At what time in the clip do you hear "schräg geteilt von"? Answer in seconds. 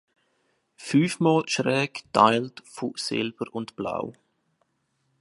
1.47-2.93